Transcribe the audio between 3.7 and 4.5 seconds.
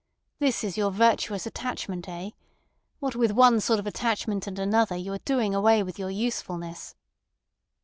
of attachment